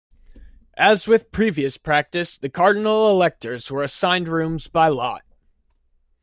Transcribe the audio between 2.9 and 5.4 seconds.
electors were assigned rooms by lot.